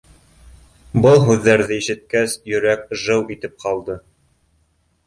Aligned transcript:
Был 1.05 1.21
һүҙҙәрҙе 1.27 1.77
ишеткәс, 1.83 2.35
йөрәк 2.53 2.89
жыу 3.05 3.31
итеп 3.37 3.63
ҡалды. 3.67 4.01